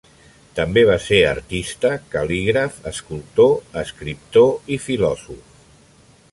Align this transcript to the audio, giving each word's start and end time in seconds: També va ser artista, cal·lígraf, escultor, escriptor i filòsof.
També 0.59 0.83
va 0.89 0.95
ser 1.07 1.19
artista, 1.31 1.91
cal·lígraf, 2.15 2.79
escultor, 2.93 3.55
escriptor 3.85 4.77
i 4.77 4.81
filòsof. 4.89 5.57